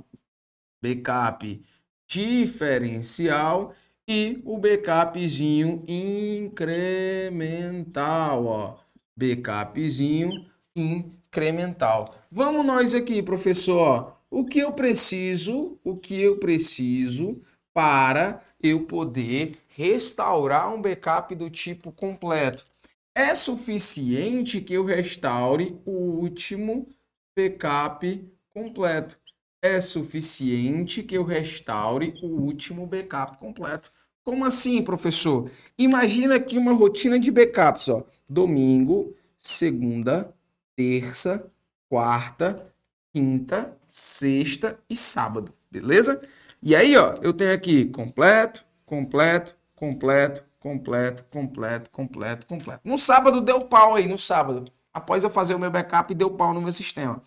backup 0.81 1.61
diferencial 2.07 3.73
e 4.07 4.41
o 4.43 4.57
backupzinho 4.57 5.83
incremental, 5.87 8.45
ó. 8.45 8.79
Backupzinho 9.15 10.31
incremental. 10.75 12.13
Vamos 12.29 12.65
nós 12.65 12.93
aqui, 12.93 13.23
professor. 13.23 14.17
O 14.29 14.43
que 14.45 14.59
eu 14.59 14.73
preciso, 14.73 15.79
o 15.83 15.95
que 15.95 16.19
eu 16.19 16.37
preciso 16.37 17.41
para 17.73 18.41
eu 18.61 18.85
poder 18.85 19.57
restaurar 19.69 20.73
um 20.73 20.81
backup 20.81 21.33
do 21.35 21.49
tipo 21.49 21.91
completo? 21.91 22.65
é 23.13 23.35
suficiente 23.35 24.61
que 24.61 24.73
eu 24.73 24.85
restaure 24.85 25.79
o 25.85 25.91
último 25.91 26.87
backup 27.35 28.25
completo. 28.53 29.17
É 29.61 29.79
suficiente 29.79 31.03
que 31.03 31.15
eu 31.15 31.23
restaure 31.23 32.13
o 32.23 32.27
último 32.27 32.87
backup 32.87 33.37
completo. 33.37 33.91
Como 34.23 34.45
assim, 34.45 34.81
professor? 34.83 35.49
Imagina 35.77 36.35
aqui 36.35 36.57
uma 36.57 36.73
rotina 36.73 37.19
de 37.19 37.31
backups, 37.31 37.89
ó. 37.89 38.03
Domingo, 38.29 39.15
segunda, 39.37 40.33
terça, 40.75 41.51
quarta, 41.89 42.73
quinta, 43.13 43.77
sexta 43.87 44.79
e 44.89 44.95
sábado, 44.95 45.53
beleza? 45.69 46.21
E 46.63 46.75
aí, 46.75 46.95
ó, 46.95 47.15
eu 47.23 47.33
tenho 47.33 47.53
aqui 47.53 47.85
completo, 47.85 48.63
completo, 48.85 49.57
completo, 49.75 50.43
completo, 50.59 51.25
completo, 51.31 51.89
completo, 51.89 52.45
completo. 52.45 52.81
No 52.83 52.97
sábado 52.97 53.41
deu 53.41 53.61
pau 53.61 53.95
aí, 53.95 54.07
no 54.07 54.17
sábado. 54.17 54.65
Após 54.93 55.23
eu 55.23 55.29
fazer 55.29 55.55
o 55.55 55.59
meu 55.59 55.71
backup, 55.71 56.13
deu 56.13 56.29
pau 56.29 56.53
no 56.53 56.61
meu 56.61 56.71
sistema. 56.71 57.19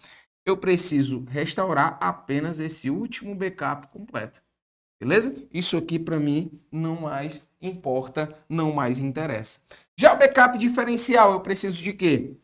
Eu 0.47 0.57
preciso 0.57 1.25
restaurar 1.29 1.99
apenas 2.01 2.61
esse 2.61 2.89
último 2.91 3.35
backup 3.35 3.89
completo. 3.89 4.41
Beleza? 5.01 5.35
Isso 5.53 5.77
aqui 5.77 5.99
para 5.99 6.21
mim 6.21 6.61
não 6.71 7.01
mais 7.01 7.43
importa, 7.61 8.29
não 8.49 8.73
mais 8.73 9.01
interessa. 9.01 9.59
Já 9.97 10.13
o 10.13 10.19
backup 10.19 10.57
diferencial, 10.59 11.33
eu 11.33 11.41
preciso 11.41 11.83
de 11.83 11.93
quê? 11.93 12.37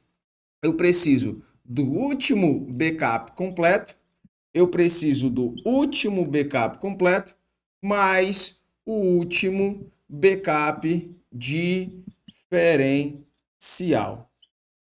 Eu 0.63 0.75
preciso 0.75 1.43
do 1.65 1.85
último 1.85 2.67
backup 2.69 3.33
completo, 3.33 3.97
eu 4.53 4.69
preciso 4.69 5.31
do 5.31 5.55
último 5.65 6.25
backup 6.25 6.79
completo, 6.79 7.35
mais 7.83 8.59
o 8.85 8.93
último 8.93 9.91
backup 10.09 11.15
diferencial. 11.33 13.25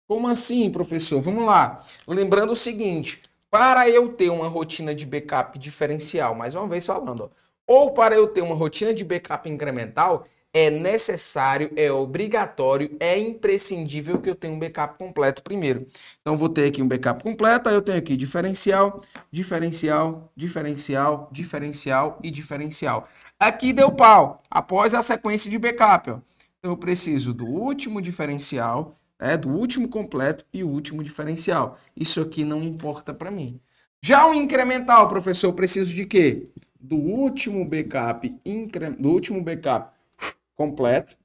Como 0.08 0.28
assim, 0.28 0.70
professor? 0.70 1.22
Vamos 1.22 1.46
lá. 1.46 1.86
Lembrando 2.08 2.52
o 2.52 2.56
seguinte: 2.56 3.22
para 3.50 3.90
eu 3.90 4.14
ter 4.14 4.30
uma 4.30 4.48
rotina 4.48 4.94
de 4.96 5.06
backup 5.06 5.58
diferencial, 5.58 6.34
mais 6.36 6.56
uma 6.56 6.68
vez 6.68 6.86
falando, 6.86 7.32
ou 7.66 7.92
para 7.92 8.16
eu 8.16 8.28
ter 8.28 8.42
uma 8.42 8.56
rotina 8.56 8.94
de 8.94 9.06
backup 9.06 9.50
incremental, 9.50 10.26
é 10.54 10.70
necessário, 10.70 11.72
é 11.76 11.92
obrigatório, 11.92 12.96
é 13.00 13.18
imprescindível 13.18 14.20
que 14.20 14.30
eu 14.30 14.36
tenha 14.36 14.54
um 14.54 14.60
backup 14.60 14.98
completo 14.98 15.42
primeiro. 15.42 15.88
Então, 16.22 16.36
vou 16.36 16.50
ter 16.50 16.68
aqui 16.68 16.82
um 16.82 16.88
backup 16.88 17.24
completo, 17.24 17.70
aí 17.70 17.76
eu 17.76 17.82
tenho 17.82 17.98
aqui 17.98 18.18
diferencial, 18.18 19.02
diferencial, 19.32 20.32
diferencial, 20.36 21.30
diferencial 21.32 22.20
e 22.22 22.30
diferencial. 22.30 23.08
Aqui 23.40 23.74
deu 23.74 23.92
pau, 23.92 24.42
após 24.50 24.94
a 24.94 25.02
sequência 25.02 25.50
de 25.50 25.58
backup. 25.58 26.12
Ó. 26.12 26.20
Então 26.60 26.72
eu 26.72 26.78
preciso 26.78 27.34
do 27.34 27.46
último 27.46 28.02
diferencial, 28.02 28.96
né, 29.20 29.36
do 29.36 29.50
último 29.50 29.88
completo 29.88 30.46
e 30.54 30.64
o 30.64 30.70
último 30.70 31.04
diferencial. 31.04 31.78
Isso 31.96 32.22
aqui 32.22 32.44
não 32.44 32.62
importa 32.62 33.14
para 33.14 33.32
mim. 33.32 33.60
Já 34.00 34.28
o 34.28 34.34
incremental, 34.34 35.08
professor, 35.08 35.48
eu 35.48 35.54
preciso 35.54 35.96
de 35.96 36.06
quê? 36.06 36.50
Do 36.80 36.98
último 36.98 37.64
backup, 37.66 38.36
incre... 38.46 38.92
do 38.92 39.10
último 39.10 39.42
backup 39.42 39.92
completo. 40.62 41.18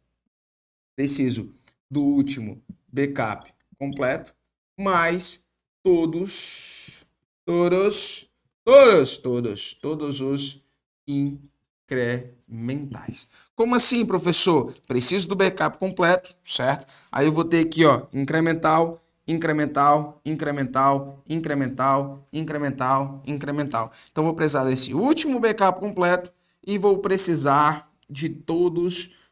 Preciso 0.97 1.53
do 1.91 2.03
último 2.03 2.63
backup 2.89 3.53
completo, 3.79 4.35
mais 4.79 5.45
todos, 5.83 7.05
todos, 7.45 8.31
todos, 8.65 9.19
todos, 9.19 9.75
todos 9.75 10.23
os 10.23 10.65
incrementais. 11.07 13.29
Como 13.55 13.75
assim, 13.75 14.07
professor? 14.07 14.73
Preciso 14.87 15.29
do 15.29 15.37
backup 15.37 15.77
completo, 15.77 16.35
certo? 16.43 16.87
Aí 17.13 17.27
eu 17.27 17.33
vou 17.33 17.45
ter 17.45 17.61
aqui, 17.61 17.85
ó, 17.85 18.07
incremental, 18.15 19.05
incremental, 19.29 20.19
incremental, 20.25 21.23
incremental, 21.29 22.27
incremental, 22.33 23.23
incremental. 23.27 23.93
Então 24.11 24.25
vou 24.25 24.33
precisar 24.33 24.65
desse 24.65 24.95
último 24.95 25.39
backup 25.39 25.79
completo 25.79 26.33
e 26.67 26.79
vou 26.79 27.01
precisar 27.01 27.93
de 28.09 28.31
todos 28.31 28.95
os 28.95 29.26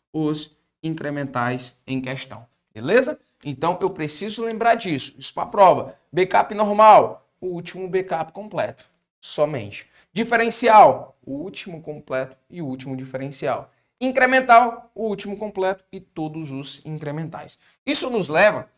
incrementais 0.83 1.76
em 1.87 2.00
questão. 2.00 2.47
Beleza? 2.75 3.18
Então 3.44 3.78
eu 3.80 3.90
preciso 3.90 4.44
lembrar 4.44 4.75
disso. 4.75 5.14
Isso 5.18 5.35
para 5.35 5.47
prova. 5.47 5.99
Backup 6.12 6.54
normal, 6.54 7.28
o 7.40 7.47
último 7.47 7.88
backup 7.88 8.33
completo, 8.33 8.85
somente. 9.21 9.87
Diferencial, 10.12 11.16
o 11.25 11.33
último 11.33 11.83
completo 11.83 12.37
e 12.49 12.62
o 12.62 12.66
último 12.66 12.97
diferencial. 12.97 13.71
incremental, 14.00 14.90
o 14.94 15.06
último 15.06 15.37
completo 15.37 15.85
e 15.90 16.00
todos 16.00 16.50
os 16.50 16.83
incrementais. 16.85 17.59
Isso 17.87 18.11
nos 18.11 18.28
leva 18.28 18.68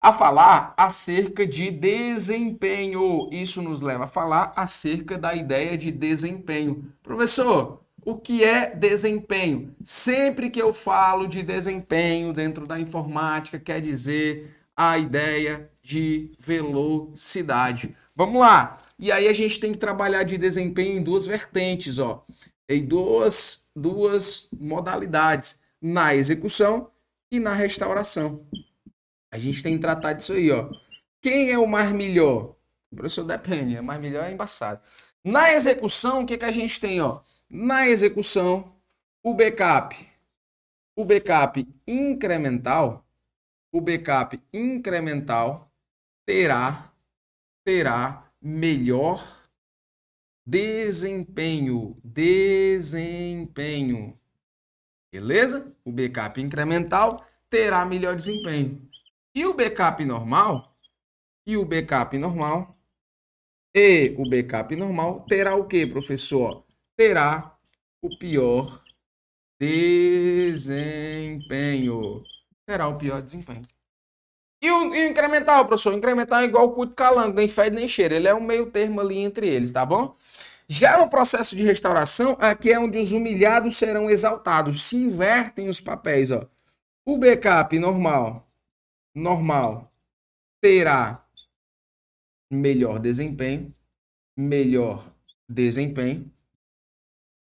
a 0.00 0.12
falar 0.12 0.74
acerca 0.76 1.46
de 1.46 1.70
desempenho. 1.70 3.28
Isso 3.32 3.62
nos 3.62 3.80
leva 3.80 4.04
a 4.04 4.08
falar 4.08 4.52
acerca 4.54 5.16
da 5.16 5.34
ideia 5.34 5.76
de 5.78 5.90
desempenho. 5.90 6.92
Professor, 7.02 7.80
o 8.06 8.16
que 8.16 8.44
é 8.44 8.72
desempenho? 8.72 9.74
Sempre 9.84 10.48
que 10.48 10.62
eu 10.62 10.72
falo 10.72 11.26
de 11.26 11.42
desempenho 11.42 12.32
dentro 12.32 12.64
da 12.64 12.78
informática, 12.78 13.58
quer 13.58 13.80
dizer 13.80 14.56
a 14.76 14.96
ideia 14.96 15.68
de 15.82 16.30
velocidade. 16.38 17.96
Vamos 18.14 18.40
lá. 18.40 18.78
E 18.96 19.10
aí 19.10 19.26
a 19.26 19.32
gente 19.32 19.58
tem 19.58 19.72
que 19.72 19.78
trabalhar 19.78 20.22
de 20.22 20.38
desempenho 20.38 20.96
em 20.96 21.02
duas 21.02 21.26
vertentes, 21.26 21.98
ó. 21.98 22.24
Em 22.68 22.84
duas, 22.84 23.64
duas 23.74 24.48
modalidades, 24.56 25.58
na 25.82 26.14
execução 26.14 26.88
e 27.28 27.40
na 27.40 27.54
restauração. 27.54 28.46
A 29.32 29.38
gente 29.38 29.64
tem 29.64 29.74
que 29.74 29.80
tratar 29.80 30.12
disso 30.12 30.32
aí, 30.32 30.52
ó. 30.52 30.70
Quem 31.20 31.50
é 31.50 31.58
o 31.58 31.66
mais 31.66 31.90
melhor? 31.90 32.54
O 32.92 32.96
professor 32.96 33.24
depende, 33.24 33.76
o 33.76 33.82
mais 33.82 34.00
melhor 34.00 34.26
é 34.26 34.32
embaçado. 34.32 34.80
Na 35.24 35.52
execução, 35.52 36.22
o 36.22 36.26
que, 36.26 36.38
que 36.38 36.44
a 36.44 36.52
gente 36.52 36.78
tem, 36.78 37.00
ó? 37.00 37.20
Na 37.48 37.88
execução, 37.88 38.76
o 39.22 39.32
backup, 39.32 39.94
o 40.96 41.04
backup 41.04 41.64
incremental, 41.86 43.06
o 43.72 43.80
backup 43.80 44.42
incremental 44.52 45.72
terá 46.26 46.92
terá 47.64 48.32
melhor 48.42 49.48
desempenho, 50.44 51.96
desempenho. 52.02 54.18
Beleza? 55.12 55.72
O 55.84 55.92
backup 55.92 56.40
incremental 56.40 57.16
terá 57.48 57.84
melhor 57.84 58.16
desempenho. 58.16 58.90
E 59.32 59.46
o 59.46 59.54
backup 59.54 60.04
normal? 60.04 60.76
E 61.46 61.56
o 61.56 61.64
backup 61.64 62.18
normal? 62.18 62.76
E 63.72 64.16
o 64.18 64.28
backup 64.28 64.74
normal 64.74 65.24
terá 65.26 65.54
o 65.54 65.68
que, 65.68 65.86
professor? 65.86 66.65
Terá 66.96 67.54
o 68.02 68.08
pior 68.18 68.82
desempenho. 69.60 70.62
Terá 72.66 72.88
o 72.88 72.96
pior 72.96 73.20
desempenho. 73.22 73.62
E 74.62 74.70
o, 74.70 74.94
e 74.94 75.06
o 75.06 75.08
incremental, 75.10 75.66
professor? 75.66 75.92
O 75.92 75.96
incremental 75.96 76.40
é 76.40 76.44
igual 76.44 76.66
o 76.66 76.72
culto 76.72 76.94
calango, 76.94 77.36
nem 77.36 77.46
fede 77.48 77.76
nem 77.76 77.86
cheira. 77.86 78.16
Ele 78.16 78.28
é 78.28 78.34
um 78.34 78.40
meio 78.40 78.70
termo 78.70 79.00
ali 79.00 79.18
entre 79.18 79.48
eles, 79.48 79.70
tá 79.70 79.84
bom? 79.84 80.16
Já 80.68 80.98
no 80.98 81.08
processo 81.08 81.54
de 81.54 81.62
restauração, 81.62 82.36
aqui 82.40 82.72
é 82.72 82.78
onde 82.78 82.98
os 82.98 83.12
humilhados 83.12 83.76
serão 83.76 84.10
exaltados. 84.10 84.84
Se 84.84 84.96
invertem 84.96 85.68
os 85.68 85.80
papéis, 85.80 86.30
ó. 86.30 86.44
O 87.04 87.18
backup 87.18 87.78
normal 87.78 88.46
normal 89.14 89.90
terá 90.60 91.24
melhor 92.50 92.98
desempenho, 92.98 93.74
melhor 94.36 95.10
desempenho, 95.48 96.30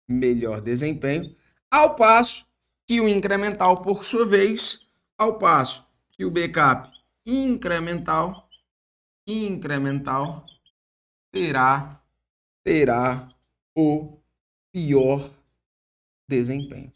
melhor 0.08 0.60
desempenho, 0.60 1.34
ao 1.70 1.94
passo 1.94 2.46
que 2.86 3.00
o 3.00 3.08
incremental, 3.08 3.80
por 3.82 4.04
sua 4.04 4.26
vez, 4.26 4.80
ao 5.16 5.38
passo 5.38 5.84
que 6.10 6.24
o 6.24 6.30
backup 6.30 6.90
incremental, 7.24 8.48
incremental 9.26 10.44
terá 11.32 12.02
terá 12.64 13.28
o 13.76 14.18
pior 14.72 15.30
desempenho. 16.28 16.92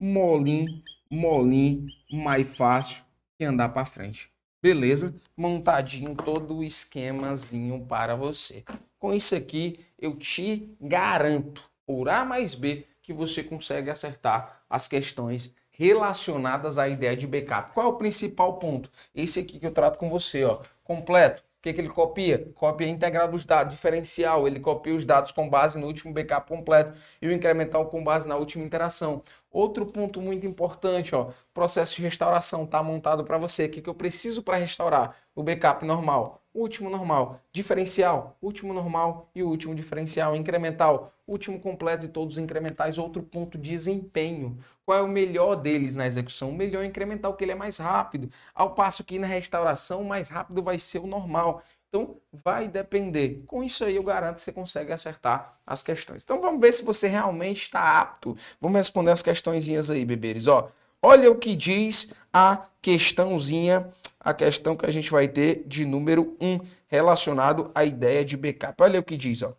Molim, 0.00 0.82
molim, 1.10 1.86
mais 2.10 2.56
fácil 2.56 3.04
e 3.38 3.44
andar 3.44 3.68
para 3.70 3.84
frente. 3.84 4.30
Beleza? 4.62 5.14
Montadinho 5.36 6.14
todo 6.14 6.58
o 6.58 6.64
esquemazinho 6.64 7.84
para 7.86 8.16
você. 8.16 8.64
Com 8.98 9.12
isso 9.12 9.34
aqui, 9.34 9.80
eu 9.98 10.16
te 10.16 10.76
garanto, 10.80 11.68
por 11.92 12.08
A 12.08 12.24
mais 12.24 12.54
B, 12.54 12.86
que 13.02 13.12
você 13.12 13.42
consegue 13.42 13.90
acertar 13.90 14.62
as 14.68 14.88
questões 14.88 15.54
relacionadas 15.70 16.78
à 16.78 16.88
ideia 16.88 17.14
de 17.14 17.26
backup. 17.26 17.74
Qual 17.74 17.86
é 17.86 17.90
o 17.90 17.96
principal 17.96 18.54
ponto? 18.58 18.90
Esse 19.14 19.40
aqui 19.40 19.58
que 19.58 19.66
eu 19.66 19.72
trato 19.72 19.98
com 19.98 20.08
você, 20.08 20.42
ó, 20.42 20.62
completo 20.82 21.42
que, 21.62 21.72
que 21.72 21.80
ele 21.80 21.88
copia? 21.88 22.50
Cópia 22.56 22.86
integral 22.88 23.28
dos 23.28 23.44
dados, 23.44 23.72
diferencial. 23.72 24.48
Ele 24.48 24.58
copia 24.58 24.94
os 24.94 25.04
dados 25.04 25.30
com 25.30 25.48
base 25.48 25.78
no 25.78 25.86
último 25.86 26.12
backup 26.12 26.48
completo 26.48 26.98
e 27.20 27.28
o 27.28 27.32
incremental 27.32 27.86
com 27.86 28.02
base 28.02 28.26
na 28.26 28.36
última 28.36 28.64
interação. 28.64 29.22
Outro 29.52 29.84
ponto 29.84 30.20
muito 30.20 30.46
importante, 30.46 31.14
ó, 31.14 31.30
processo 31.52 31.96
de 31.96 32.02
restauração 32.02 32.64
está 32.64 32.82
montado 32.82 33.22
para 33.22 33.36
você. 33.36 33.66
O 33.66 33.70
que, 33.70 33.82
que 33.82 33.90
eu 33.90 33.94
preciso 33.94 34.42
para 34.42 34.56
restaurar? 34.56 35.14
O 35.34 35.42
backup 35.42 35.84
normal, 35.84 36.42
último 36.54 36.88
normal, 36.88 37.38
diferencial, 37.52 38.36
último 38.40 38.72
normal 38.72 39.30
e 39.34 39.42
último 39.42 39.74
diferencial, 39.74 40.34
incremental, 40.34 41.12
último 41.26 41.60
completo 41.60 42.04
e 42.04 42.08
todos 42.08 42.36
os 42.36 42.42
incrementais. 42.42 42.96
Outro 42.98 43.22
ponto, 43.22 43.58
desempenho. 43.58 44.58
Qual 44.86 44.98
é 44.98 45.02
o 45.02 45.08
melhor 45.08 45.54
deles 45.56 45.94
na 45.94 46.06
execução? 46.06 46.50
O 46.50 46.54
melhor 46.54 46.82
é 46.82 46.86
incremental, 46.86 47.34
que 47.34 47.44
ele 47.44 47.52
é 47.52 47.54
mais 47.54 47.76
rápido. 47.78 48.30
Ao 48.54 48.74
passo 48.74 49.04
que 49.04 49.18
na 49.18 49.26
restauração, 49.26 50.00
o 50.00 50.08
mais 50.08 50.28
rápido 50.28 50.62
vai 50.62 50.78
ser 50.78 50.98
o 50.98 51.06
normal. 51.06 51.62
Então, 51.94 52.16
vai 52.32 52.68
depender. 52.68 53.42
Com 53.46 53.62
isso 53.62 53.84
aí, 53.84 53.96
eu 53.96 54.02
garanto 54.02 54.36
que 54.36 54.40
você 54.40 54.50
consegue 54.50 54.90
acertar 54.92 55.58
as 55.66 55.82
questões. 55.82 56.22
Então, 56.22 56.40
vamos 56.40 56.58
ver 56.58 56.72
se 56.72 56.82
você 56.82 57.06
realmente 57.06 57.64
está 57.64 58.00
apto. 58.00 58.34
Vamos 58.58 58.78
responder 58.78 59.10
as 59.10 59.20
questõezinhas 59.20 59.90
aí, 59.90 60.02
beberes. 60.02 60.46
Ó, 60.46 60.70
olha 61.02 61.30
o 61.30 61.34
que 61.34 61.54
diz 61.54 62.08
a 62.32 62.64
questãozinha, 62.80 63.92
a 64.18 64.32
questão 64.32 64.74
que 64.74 64.86
a 64.86 64.90
gente 64.90 65.10
vai 65.10 65.28
ter 65.28 65.64
de 65.66 65.84
número 65.84 66.34
1, 66.40 66.60
relacionado 66.86 67.70
à 67.74 67.84
ideia 67.84 68.24
de 68.24 68.38
backup. 68.38 68.82
Olha 68.82 68.98
o 68.98 69.02
que 69.02 69.18
diz, 69.18 69.42
ó. 69.42 69.52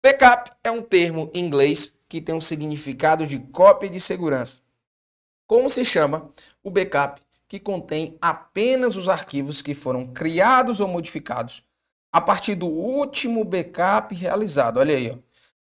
Backup 0.00 0.52
é 0.62 0.70
um 0.70 0.80
termo 0.80 1.28
em 1.34 1.44
inglês 1.44 1.98
que 2.08 2.20
tem 2.20 2.36
um 2.36 2.40
significado 2.40 3.26
de 3.26 3.40
cópia 3.40 3.90
de 3.90 3.98
segurança. 3.98 4.60
Como 5.44 5.68
se 5.68 5.84
chama 5.84 6.30
o 6.62 6.70
backup 6.70 7.20
que 7.54 7.60
contém 7.60 8.18
apenas 8.20 8.96
os 8.96 9.08
arquivos 9.08 9.62
que 9.62 9.74
foram 9.74 10.08
criados 10.08 10.80
ou 10.80 10.88
modificados 10.88 11.62
a 12.12 12.20
partir 12.20 12.56
do 12.56 12.66
último 12.66 13.44
backup 13.44 14.12
realizado. 14.12 14.78
Olha 14.78 14.96
aí, 14.96 15.12
ó. 15.12 15.18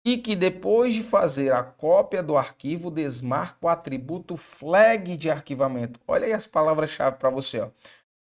E 0.06 0.19
que 0.19 0.36
depois 0.36 0.93
de 0.93 1.02
fazer 1.02 1.52
a 1.52 1.63
cópia 1.63 2.21
do 2.21 2.38
arquivo, 2.38 2.91
desmarca 2.91 3.58
o 3.62 3.67
atributo 3.67 4.38
flag 4.38 5.17
de 5.17 5.32
arquivamento. 5.32 5.99
Olha 6.08 6.28
aí 6.28 6.34
as 6.34 6.45
palavras-chave 6.45 7.17
para 7.17 7.32
você. 7.32 7.60
Ó. 7.60 7.69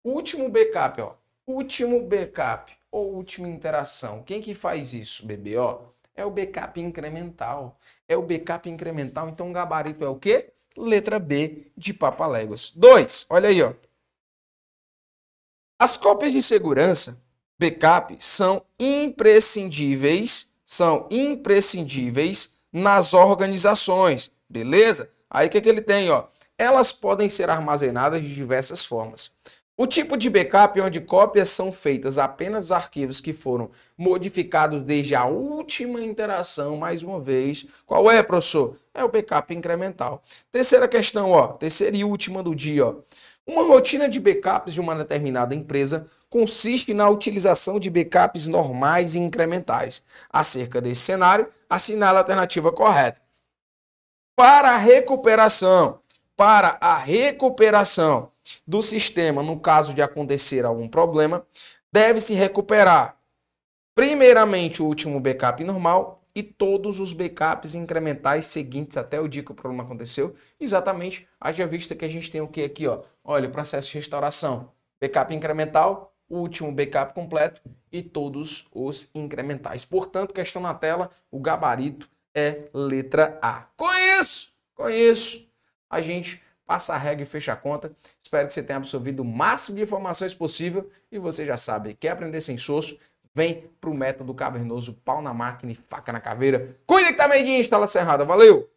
Último 0.01 0.47
backup, 0.47 1.01
ó. 1.01 1.15
Último 1.45 2.01
backup 2.07 2.71
ou 2.89 3.15
última 3.15 3.49
interação. 3.49 4.23
Quem 4.23 4.41
que 4.41 4.53
faz 4.53 4.93
isso, 4.93 5.25
bebê? 5.25 5.57
Ó, 5.57 5.79
é 6.15 6.25
o 6.25 6.31
backup 6.31 6.79
incremental. 6.79 7.77
É 8.07 8.15
o 8.15 8.21
backup 8.21 8.69
incremental. 8.69 9.27
Então, 9.27 9.49
o 9.49 9.53
gabarito 9.53 10.05
é 10.05 10.07
o 10.07 10.15
quê? 10.15 10.53
Letra 10.77 11.19
B 11.19 11.71
de 11.75 11.93
Papaléguas. 11.93 12.71
2. 12.75 13.25
Olha 13.29 13.49
aí, 13.49 13.61
ó. 13.61 13.73
As 15.79 15.97
cópias 15.97 16.31
de 16.31 16.41
segurança, 16.41 17.17
backup, 17.59 18.17
são 18.19 18.63
imprescindíveis, 18.79 20.49
são 20.65 21.07
imprescindíveis 21.11 22.53
nas 22.71 23.13
organizações, 23.13 24.31
beleza? 24.49 25.11
Aí 25.29 25.47
o 25.47 25.49
que, 25.49 25.61
que 25.61 25.69
ele 25.69 25.81
tem, 25.81 26.09
ó? 26.09 26.27
Elas 26.57 26.91
podem 26.91 27.29
ser 27.29 27.49
armazenadas 27.49 28.23
de 28.23 28.33
diversas 28.33 28.83
formas. 28.83 29.31
O 29.79 29.85
tipo 29.85 30.17
de 30.17 30.27
backup 30.27 30.81
onde 30.81 30.99
cópias 30.99 31.49
são 31.49 31.71
feitas 31.71 32.17
apenas 32.17 32.71
arquivos 32.71 33.21
que 33.21 33.31
foram 33.31 33.69
modificados 33.95 34.81
desde 34.81 35.13
a 35.13 35.25
última 35.25 36.01
interação, 36.01 36.75
mais 36.77 37.03
uma 37.03 37.21
vez. 37.21 37.63
Qual 37.85 38.09
é, 38.09 38.23
professor? 38.23 38.75
É 38.91 39.03
o 39.03 39.07
backup 39.07 39.53
incremental. 39.53 40.23
Terceira 40.51 40.87
questão, 40.87 41.29
ó, 41.29 41.49
terceira 41.49 41.95
e 41.95 42.03
última 42.03 42.41
do 42.41 42.55
dia, 42.55 42.87
ó. 42.87 42.95
Uma 43.45 43.61
rotina 43.67 44.09
de 44.09 44.19
backups 44.19 44.73
de 44.73 44.81
uma 44.81 44.95
determinada 44.95 45.53
empresa 45.53 46.07
consiste 46.27 46.91
na 46.91 47.07
utilização 47.07 47.79
de 47.79 47.91
backups 47.91 48.47
normais 48.47 49.13
e 49.13 49.19
incrementais. 49.19 50.03
Acerca 50.27 50.81
desse 50.81 51.01
cenário, 51.01 51.47
assinale 51.69 52.17
a 52.17 52.21
alternativa 52.21 52.71
correta. 52.71 53.21
Para 54.35 54.71
a 54.71 54.77
recuperação, 54.77 55.99
para 56.35 56.79
a 56.81 56.97
recuperação 56.97 58.31
do 58.65 58.81
sistema, 58.81 59.43
no 59.43 59.59
caso 59.59 59.93
de 59.93 60.01
acontecer 60.01 60.65
algum 60.65 60.87
problema, 60.87 61.45
deve 61.91 62.21
se 62.21 62.33
recuperar 62.33 63.17
primeiramente 63.95 64.83
o 64.83 64.85
último 64.85 65.19
backup 65.19 65.63
normal 65.63 66.23
e 66.35 66.43
todos 66.43 66.99
os 66.99 67.13
backups 67.13 67.73
incrementais 67.73 68.45
seguintes 68.45 68.95
até 68.95 69.19
o 69.19 69.27
dia 69.27 69.41
que 69.41 69.51
o 69.51 69.55
problema 69.55 69.83
aconteceu. 69.83 70.35
Exatamente, 70.59 71.27
haja 71.41 71.65
vista 71.65 71.95
que 71.95 72.05
a 72.05 72.07
gente 72.07 72.29
tem 72.29 72.39
o 72.41 72.47
que 72.47 72.63
aqui, 72.63 72.87
ó? 72.87 73.01
Olha, 73.23 73.47
o 73.47 73.51
processo 73.51 73.89
de 73.89 73.95
restauração. 73.95 74.71
Backup 75.01 75.33
incremental, 75.33 76.13
último 76.29 76.71
backup 76.71 77.13
completo 77.13 77.59
e 77.91 78.03
todos 78.03 78.67
os 78.71 79.09
incrementais. 79.15 79.83
Portanto, 79.83 80.33
questão 80.33 80.61
na 80.61 80.75
tela, 80.75 81.09
o 81.31 81.39
gabarito 81.39 82.07
é 82.35 82.69
letra 82.71 83.39
A. 83.41 83.65
Com 83.75 83.91
isso, 84.19 84.51
com 84.75 84.87
isso, 84.89 85.47
a 85.89 86.01
gente 86.01 86.39
passa 86.67 86.93
a 86.93 86.97
regra 86.97 87.23
e 87.23 87.25
fecha 87.25 87.53
a 87.53 87.55
conta. 87.55 87.91
Espero 88.21 88.45
que 88.45 88.53
você 88.53 88.61
tenha 88.61 88.77
absorvido 88.77 89.21
o 89.21 89.25
máximo 89.25 89.77
de 89.77 89.83
informações 89.83 90.35
possível 90.35 90.89
e 91.09 91.17
você 91.17 91.45
já 91.45 91.57
sabe, 91.57 91.95
quer 91.95 92.09
aprender 92.09 92.41
sem 92.41 92.57
soço? 92.57 92.99
Vem 93.33 93.69
pro 93.79 93.93
método 93.93 94.33
cavernoso, 94.33 94.93
pau 95.05 95.21
na 95.21 95.33
máquina 95.33 95.71
e 95.71 95.75
faca 95.75 96.11
na 96.11 96.19
caveira. 96.19 96.75
Cuida 96.85 97.11
que 97.11 97.17
tá 97.17 97.27
de 97.27 97.51
instala 97.51 97.87
serrada. 97.87 98.25
Valeu! 98.25 98.76